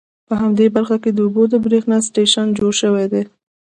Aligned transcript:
په 0.27 0.33
همدې 0.41 0.67
برخه 0.75 0.97
کې 1.03 1.11
د 1.13 1.17
اوبو 1.25 1.43
د 1.49 1.53
بریښنا 1.65 1.97
سټیشن 2.07 2.47
جوړ 2.57 2.71
شوي 2.81 3.05
دي. 3.11 3.23